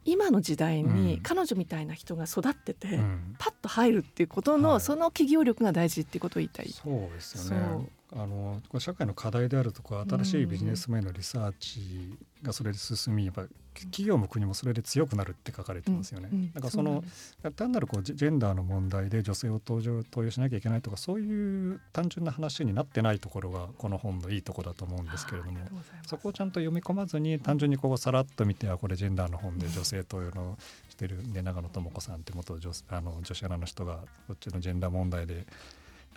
[0.05, 6.68] 今の時代に彼女みたいな人が育ってて、うん、パッと入るっていうことの、はい、その企業力が大事っていうことを言いたい。
[6.71, 16.29] そうですよねあの社会の課題であるとか新しいビジネス面のリサーチがそれで進みやっぱ企業も国もそれで強くなるって書かれてますよね。
[16.53, 17.03] だからその
[17.57, 25.59] 単なるこうジェンダーの問題で女性を登場登用しなきゃいけないとかそういう単純な話になってないところがこの本のいいところだと思うんですけれども
[26.07, 30.59] そこをちゃんと読み込まずに単純にこうさらっと見てはこれジェンダーの本で女性登用の
[30.90, 35.46] してるで長野智子さんって元女あの女子アナの人がこっちのジェンダー問題で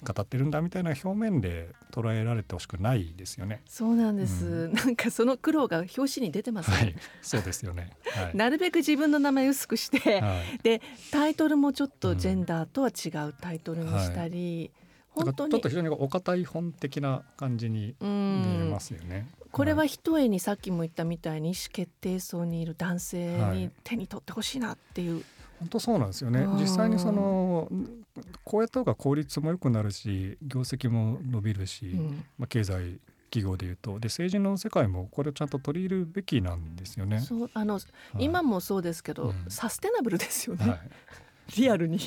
[0.03, 3.61] 語ってるんだみたいな表面で捉えられてほしくないですよね。
[3.67, 7.91] そうなんです、うん、なんかその苦労が表紙に出てます、ね、はい、そうですよね。
[8.05, 10.81] はい、なるべく自分の名前薄くして、はい、で
[11.11, 14.71] タイトルもちょっとジェンダーとは違うタイトルにしたり。
[15.15, 19.29] うん、本当にちょっと非常にお堅い本的な感じに見えますよね。
[19.51, 25.23] これはひとえにさっきも言ったみたいに意思決定層にいる男性に手に取ってほしいなっていう
[25.59, 26.45] 本当そうなんですよね。
[26.59, 27.69] 実際にその
[28.43, 33.99] こうやった方が効率も良くなるし業績も伸びるし、うん、まあ、経済企業でいうと。
[33.99, 37.19] で政治の世界もこれをちゃんと取り入れるべきなんですよね。
[37.19, 37.83] そうあの、はい、
[38.23, 40.79] 今もそうですけど、うん、サステナブルですよね、はい、
[41.57, 41.99] リアルに。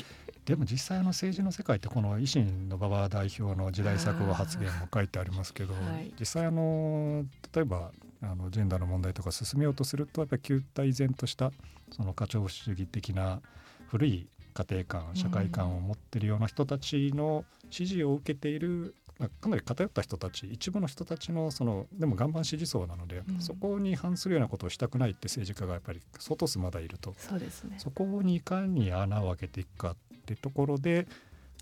[0.45, 11.51] でも実際の政治の世界ってこの維新の馬場代表の時代錯誤発言も書いてありますけど、はい、実際あの例えばあのジェンダーの問題とか進めようとするとやっぱり旧体依然とした
[11.91, 13.41] その課長主義的な
[13.87, 18.95] 古い家庭観社会観を持っているような人たちの支持を受けている、
[19.41, 27.13] かなり偏った人たち一部の人たちのそのでも岩盤支持層なので、うん、そこに反するようなことをしたくないって政治家がやっぱり相当数まだいると。
[27.17, 31.07] そうです、ね、そこにいかに穴を開けていくかってところで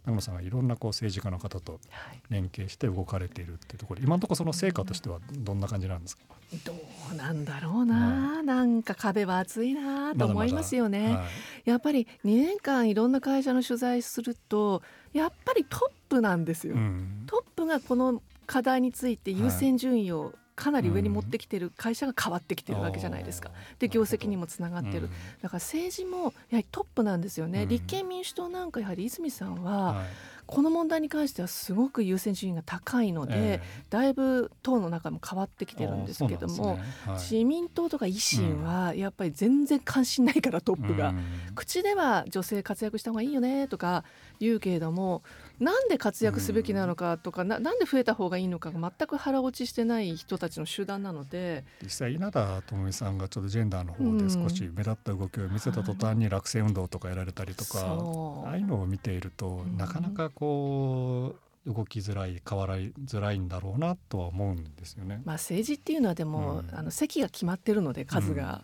[0.08, 1.82] 長野さんはいろんなこう政治家の方と
[2.30, 6.24] 連携して動かれているっていうところ、今のところその成果としてはどんな感じなんですか、
[6.64, 6.74] ど
[7.12, 11.24] うなんだろうな、はい、なんか壁は厚いなと思いますよね、まだまだ。
[11.24, 23.52] はい、やっぱり2年間いろんな会社の取材するとやっぱりトップなんですよ、うん、トップがこの課題について優先順位をかなり上に持ってきてる会社が変わってきてるわけじゃないですか。
[23.78, 25.08] で業績にもつながってる、
[25.44, 27.68] だから政治もやはりトップなんですよね。
[27.68, 30.04] 立憲民主党なんかやはり泉さんは、
[30.48, 36.84] この問題に関してはすごく優先順位が高いので、えー、だいぶ党の中も変わってきてるんですけども、ね。
[37.06, 44.06] はい、自民党とか維新はやっぱり全然関心ないからトップが、うん、口では女性活躍した方がいいよねとか
[44.40, 45.22] 言うけれども
[45.60, 65.22] なんで活躍すべきなのかとか、うん、ななんで増えた方がいいのかが全く腹落ちしてない人たちの集団なので実際稲田朋美さんがちょっとジェンダーの方で少し目立った動きを見せた途端に落選運動とかやられたりとか、はい、ああいうのを見ていると、うん、なかなかこう動きづらい変わりづらいんだろうなとは思うんですよね。
[65.26, 68.62] まあ政治っていうのはでも、うん、あの席が決まってるので数が、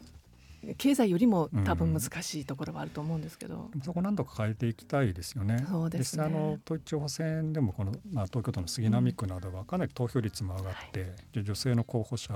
[0.78, 5.66] 経済よりも多分難しいところはあると思うんですけど、うん、そこ何とか変えていきたいですよね。
[5.70, 6.24] そうですね。
[6.24, 12.34] あの統一地方選でもこの、まあ、東京都の杉並区などはかなり投票率も上がって、うん、女性の候補者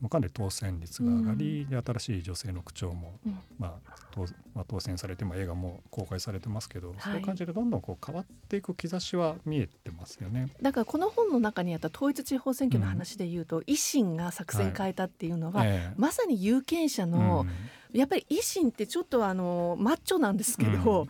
[0.00, 3.14] もかなり当選率が上がり、うん、で新しい女性の区長も、
[3.58, 4.22] まあ当
[4.54, 10.48] まあ、当選されても映画も公開されてますけど、はい、そういう感じでどんどんこう変わっていく兆しは見えてますよね。
[10.60, 15.68] だからこの本の中にあった統一地方選挙の話でいうと、維新が作戦変えたっていうのは、はい。
[15.68, 17.46] えー、まさに有権者の、
[17.92, 21.08] やっぱり維新ってちょっとあのマッチョなんですけど、うん、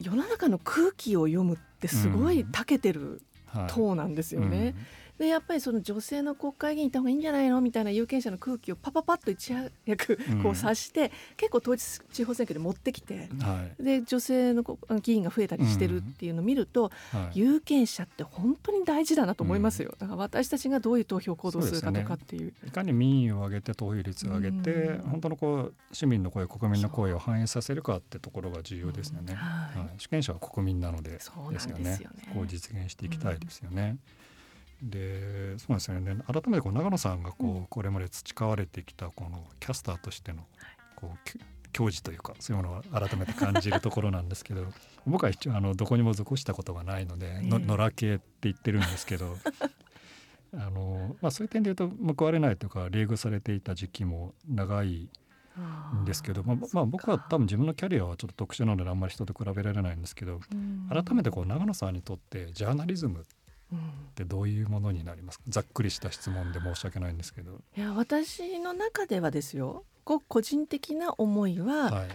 [0.00, 3.22] 世の中の空気を読むってすごい長けてる
[3.68, 4.74] 党なんですよね。
[5.22, 9.54] でやっぱりその女性の国会議員いた方がいいんじゃないのみたいな有権者の空気をパパパッと一
[9.86, 14.64] 躍こう察して、うん、結構統一地方選挙で持ってきて、はい、で女性の
[15.00, 17.20] 議員が増えたりしてるっていうのを見ると、うん。
[17.22, 32.00] はい、有権者って本当に大事だなと思いますよ、うん、だから私たちがどういう投票行動するかとかっていう、ね、いかに民意を上げて投票率を上げて、本当のこう市民の声国民の声を反映させるかってところが重要ですよね、はい、主権者は国民なのでですよね、ね、
[32.34, 33.98] こう実現していきたいですよね。
[34.82, 36.16] でそうですよね。
[36.26, 40.44] 改めてこう長野さんがこう、うん、これまで培われてきたこのキャスターとしての
[40.96, 41.38] こう
[41.72, 44.66] 教授というかそういうものを改めて感じるところなんですけど
[45.06, 49.36] 僕は一応あのどこにも属したことがないので、の野良系って言ってるんですけど
[50.54, 55.08] あの、まあ、そういう点で言うと報われないというか冷遇されていた時期も長い
[55.96, 60.40] んですけどまあ、まあ、僕は多分自分のキャリアはちょっと特殊なのであんまり人と比べられないんですけど、
[60.90, 63.41] 改めてこう長野さんにとってジャーナリズムって
[64.26, 67.60] どういうものになりますか、ざっくりした質問で申し訳ないんですけど。
[67.76, 69.84] いや私の中ではですよ。
[70.04, 72.08] 個人的な思いは、はい、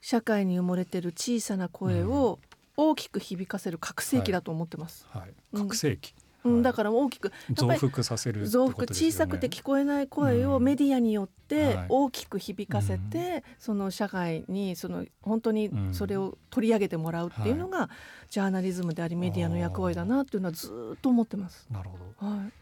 [0.00, 2.38] 社会に埋もれてる小さな声を
[2.76, 5.06] 大きく響かせる拡声器だと思ってます。
[5.10, 6.14] はい、拡声器、
[6.44, 17.90] うん、だから大きく増幅させる、ね、増幅小さくて聞こえない声をメディアによって大きく響かせて、うん、その社会にその本当にそれを取り上げてもらうっていうのが、
[18.30, 21.66] ジャーナリズムでありメディアの役割だなっていうのはずっと思ってます。
[21.70, 22.52] なるほど、はい。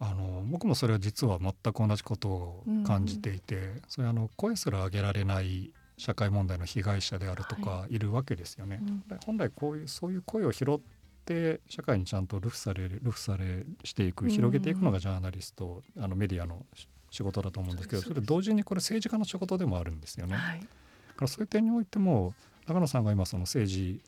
[0.00, 7.98] あの僕もそれは実は全く同じことを感じていて、うん、それあの声すら上げられない社会問題の被害者であるとかい。
[7.98, 8.80] るわけですよね。
[9.10, 10.80] はい、本来こういうそういう声を拾っ
[11.28, 16.64] て社会にちゃんとルフされルフされしていく広げていくのがジャーナリスト、うん、あのメディアの
[17.10, 20.34] 仕事だと思うんですけどそれ同時にこれ政治家の仕事でもあるんですよね。
[20.34, 22.34] はい、だからそういう点においても
[22.66, 24.00] 長野さんが今その政治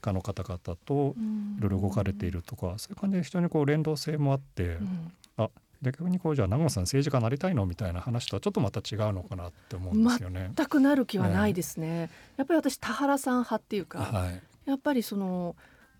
[0.00, 1.16] 家の方々と
[1.58, 5.50] いろいろ動かれているとか、そういう感じで非常にこう連動性もあって、うん、あ
[5.82, 10.52] で逆にこうじゃあ長野さん政治家なりたいのみたいな話とはちょっとまた違うのかなって思うんですよね。
[10.54, 11.86] 全くなる気はないですね。
[11.88, 15.56] ねやっぱり私田原さん派っていうか、はい、やっぱりその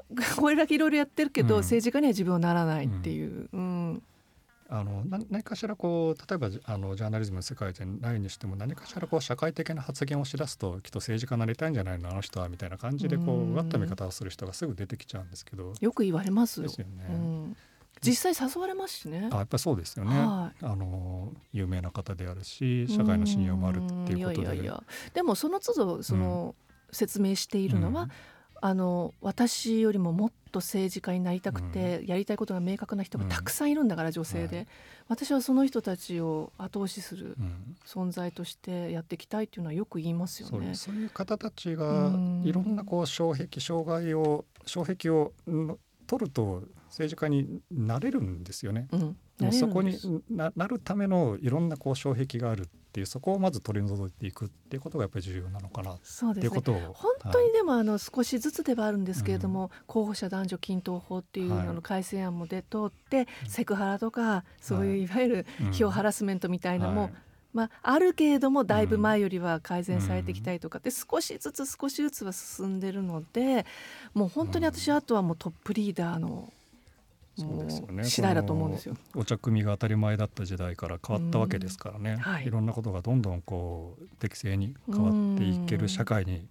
[0.38, 3.48] これだけいろいろやってるけど、うん、政治家には自分はならないっていう。
[3.52, 3.62] うん、う
[3.94, 4.02] ん
[4.70, 16.66] あの何かしらこう例えばあのジャーナリズムの世界でないにしても何かしらこう社会的な発言をしだすときっと政治家になりたいんじゃないのあの人はみたいな感じでこううがった見方をする人がすぐ出てきちゃうんですけどよく言われますよ。
[16.66, 17.06] ですよね。
[17.08, 17.56] うん
[18.00, 19.28] 実際誘われますしね。
[19.32, 24.42] あやっぱりそうですよね、はい、あの有名な方であるし社会の信用もあるっていうことで。
[24.42, 24.82] いやいやいや
[25.14, 26.54] でもその都度その、
[26.92, 28.10] 説明しているのは、うん、
[28.60, 34.66] あの私よりももっと政治家になりたくて、うん、やりたいことが明確な人がたくさんいるんだから、女性で、はい、
[35.08, 37.36] 私はその人たちを後押しする
[37.86, 40.74] 存在としてやっていきたいっていうのはよく言いますよね。
[40.74, 42.12] そういう方たちが
[42.44, 45.32] いろんなこう障壁障害を障壁を
[46.08, 48.88] 取ると政治家になれるんですよね。
[48.90, 49.16] うん。
[49.40, 49.96] もうそこに
[50.28, 55.98] なるためのいろんなこう障壁があるっていうそこをまず取り除いていくっていうことがやっぱり重要なのかなっ
[56.34, 65.06] ていうことを、ね、本当にでもあの少しずつではあるんですけれども、うん、候補者男女均等法っていうのの改正案も出通って、はい、セクハラとかそういうい。
[65.06, 67.12] わゆる票ハラスメントみたいなのも、はい
[67.58, 73.66] まあ、あるけれどもだいぶ前よりは改善されてきたりとかって少しずつ少しずつは進んでるので
[74.14, 76.52] もう本当に私あとはもうトップリーダーの
[77.36, 78.04] そうですよね。
[78.04, 78.96] 次第だと思うんですよ。
[79.14, 86.48] お茶組が当たり前だった時代から変わったわけですからね、はい、いろんなことがどんどんこう適正に変わっていける社会に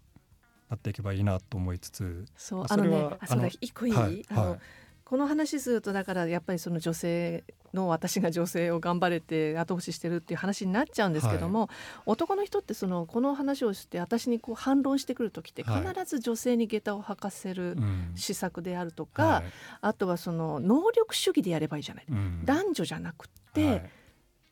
[0.70, 4.60] なっていけばいいなと思いつつそうあのねあそうだ一個いい、はい、あの、はい
[5.08, 11.70] この話するとだからやっぱりその女性の私が女性を頑張れて後押ししてるっていう話になっちゃうんですけども、はい、
[12.08, 17.78] 男の人ってそのこの話をして私にこう反論してくる時って必ず女性に下駄を履かせる
[18.16, 19.44] 施策であるとか、はい、
[19.80, 23.90] あとはその能力主義でやればいいじゃない、うん、男女じゃなくて、はい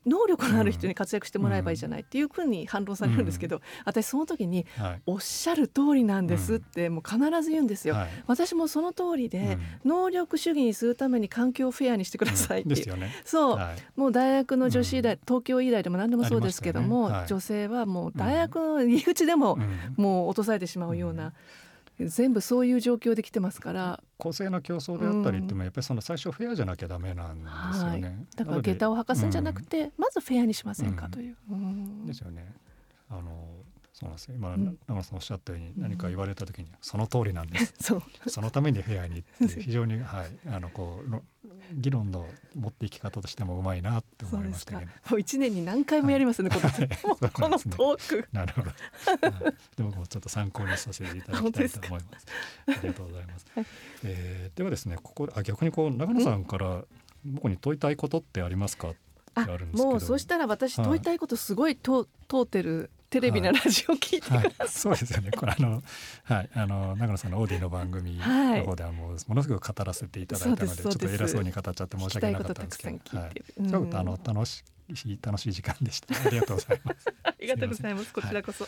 [0.05, 4.65] 能力のある人に活躍してもらえばいいじゃないっていうふうに反論されるんですけど、私その時に、
[5.05, 7.95] おっしゃる通りなんですってもう必ず言うんですよ、
[8.27, 12.69] 私もその通りで、能力主義にするために環境をフェアにしてくださいって。
[12.69, 13.59] いう、そう、
[13.95, 19.57] もう大学の女子医大、東京医大でも何でもそうですけども、女性はもう大学の入り口でも、
[19.97, 21.33] もう落とされてしまうような。
[21.99, 24.03] 全部そういう状況で来てますから。
[24.17, 32.53] 公正な競争であったりってもやっぱりその最初フェアじゃなきゃダメなんですよね、はい、だから下駄を履かすんじゃなくて、うん、まずフェアにしませんかという、うん、ですよね。
[33.09, 33.21] あの
[33.95, 34.35] そうなんですよ。
[34.35, 37.73] 今、うん、長野さんおっしゃったように何か言われた時に、その通りなんです。
[37.79, 38.03] そう。
[38.27, 41.21] そのためにフェアにって非常に、はい、あのこう
[41.73, 46.61] 議論の持っていき方としてもうまいなって思いましたけど、ね、もう一年に何回もやりますね、はい、
[47.01, 48.27] この、 このトーク。
[48.33, 52.25] なるほど、はい、でもちょっと参考にさせていただきたいと思います。
[52.67, 53.65] ありがとうございます、はい、
[54.03, 56.83] えー、ではですねここあ逆にこう長野さんから
[57.23, 58.93] 僕に問いたいことってありますか？
[59.35, 64.55] あもうそしたら私問いたいことすごいと、通ってるテレビのラジオ聞いてください、はい。
[64.59, 65.31] はい、そうですよね。
[65.31, 65.81] これあの
[66.23, 66.49] はい。
[66.53, 74.63] あの長野さんのオーディの番組の方ではもうものすごく語らせていただいたのでちょっと偉そうに語っちゃって申し訳なかったんですけど、はい、ちょっとあの楽し
[75.05, 76.13] い楽しい時間でした。
[76.25, 77.05] ありがとうございます。
[77.23, 78.13] ありがとうございます。
[78.13, 78.67] こちらこそ。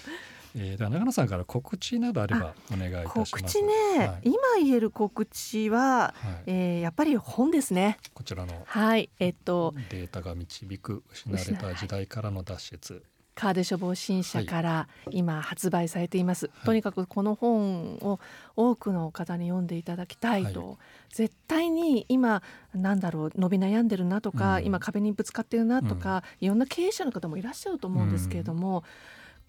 [0.55, 3.31] えー、では長野さんから告知などあればお願いいたします。
[3.31, 7.97] 告知ね、はい、今言える告知は、はい、えー、やっぱり本ですね。
[8.13, 9.09] こちらのはい。
[9.19, 13.03] えっとデータが導く失われた時代からの脱出。
[13.37, 18.19] カーデ処方新社から今発売されています、はい、とにかくこの本を
[18.55, 20.77] 多くの方に読んでいただきたいと、はい、
[21.09, 22.41] 絶対に今
[22.73, 28.83] なんだろう伸び悩んでるなとか、うん、今壁にぶつかってるなとか、うん、いろんな経営者の方もいらっしゃると思うんですけれども、うん。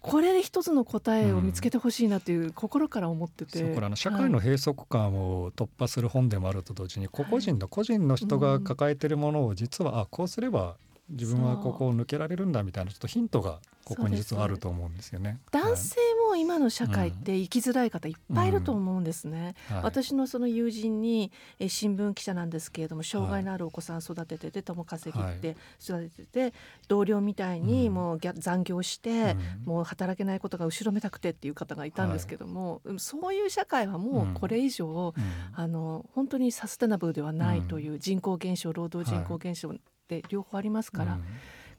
[0.01, 10.77] これで一つの答えを見つけてほしいなという心から思ってて、うん、これあの社会の閉塞感を突破する本でもあると同時に、個々人の個人の人が抱えているものを実は、あこうすれば
[11.09, 15.39] 自分はここを抜けられるんだみたいなちょっとヒントがここに実はあると思うんですよね。
[15.51, 15.95] 男性
[16.27, 19.55] も今の社会って生きづらい方いっぱいいると思うんですね。
[19.69, 19.75] うん。
[19.77, 26.53] はい、私のその友人にえ新聞記者なんですけれども障害のあるお子さん育ててて共稼ぎって育ててて、はい、
[26.87, 29.35] 同僚みたいにもう残業して、
[29.65, 35.15] うん、もう働けないことが後ろめたくてっていう方がいたんですけども、はい、そういう社会はもうこれ以上、
[35.53, 39.73] あの本当にサステナブルではないという人口減少労働人口減少
[40.17, 41.19] って両方ありますから。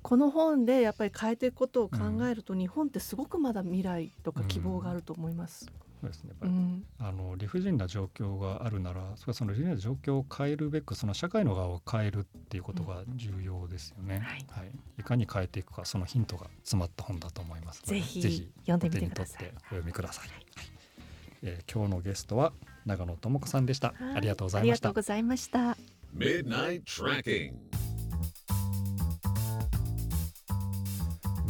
[0.03, 5.71] この本でやっぱり変えていくことを考えると、日本ってすごくまだ未来とか希望があると思います。
[6.01, 19.53] そうですね、うん、あの理不尽な状況があるならその理不尽な状況を変えるべくその社会の側を変えるっていうことが重要ですよね、うん、はい、はい、いかに変えていくかそのヒントが詰まった本だと思いますぜひぜひ読んでみてください。
[19.55, 20.47] お読みください、はい、
[21.43, 22.55] えー、今日のゲストは
[22.87, 24.89] 長野智子さんでした、ありがとうございました。
[24.89, 25.77] ありがとうございました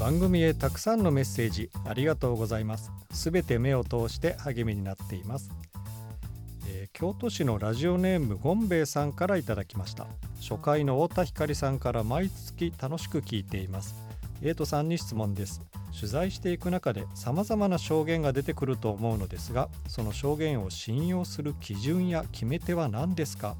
[0.00, 2.90] 番組へたくさんのメッセージありがとうございます。
[3.12, 5.50] すべて目を通して励みになっています、
[6.66, 10.06] えー、京都市のラジオネームゴンベイさんからいただきました。
[10.40, 13.94] 初回の太田光さんから毎月楽しく聞いています。
[14.42, 15.60] エイトさんに質問です。
[15.94, 23.54] 取材していく中で様々な証言が出てくると思うのですがその証言を信用する基準や決め手は何ですか？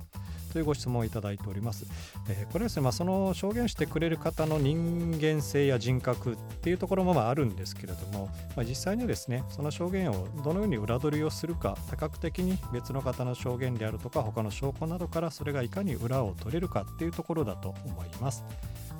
[0.50, 1.86] というご質問をいただいております。
[2.28, 8.26] えー、これはですね、まあ、その証言してくれる方の人間性や人格っていうところもまああるんですけれども、
[8.56, 18.44] まあ、実際にですね、その証言をどのように裏取りをするか、多角的に別の方の証言であるとか、他の証拠などからそれがいかに裏を取れるかっていうところだと思います。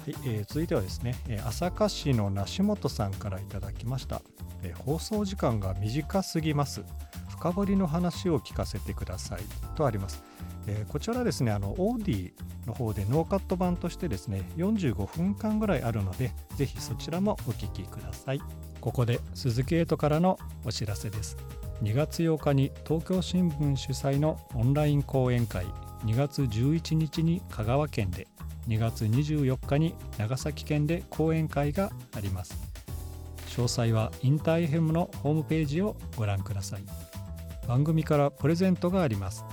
[0.05, 4.23] はいえー、続いてはですね、朝霞市の梨本さんからいただきました、
[4.63, 6.83] えー、放送時間が短すぎます。
[7.29, 9.41] 深掘りの話を聞かせてください
[9.75, 10.30] とあります。
[10.67, 12.33] えー、こちらですねあの AuDee
[12.67, 18.41] の方でノーカット版としてですね45分間ぐらいあるのでぜひそちらもお聞きください。
[18.81, 21.37] ここで鈴木エイトからのお知らせです。
[21.83, 25.67] 2月8日に東京新聞主催のオンライン講演会。
[26.05, 28.27] 2月11日に香川県で。
[28.69, 32.55] 2月24日に長崎県で講演会があります。
[33.49, 36.85] 詳細はインター FM のホームページをご覧ください。
[37.67, 39.45] 番組からプレゼントがあります。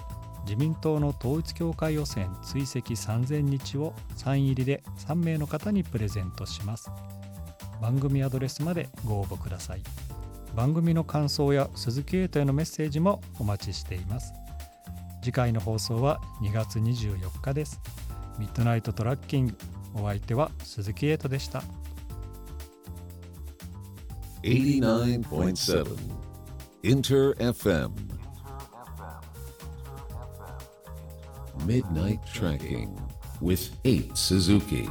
[0.48, 6.90] 自民党の統一教会予選追跡3000日をサイン入りで3名の方にプレゼントします。
[7.82, 9.84] 番組アドレスまでご応募ください。
[10.56, 14.34] 番組の感想や鈴木エイトへのメッセージもお待ちしています。
[15.22, 17.82] 次回の放送は2月24日です。
[18.40, 19.58] ミッドナイトトラッキング
[19.96, 21.62] お相手は鈴木エイトでした。
[24.44, 25.98] 89.7
[26.84, 27.36] Inter
[31.66, 33.00] Midnight Tracking
[33.42, 34.88] with 8 Suzuki.